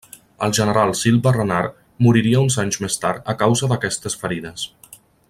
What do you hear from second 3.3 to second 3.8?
a causa